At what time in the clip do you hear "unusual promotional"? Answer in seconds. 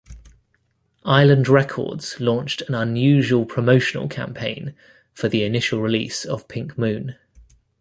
2.73-4.09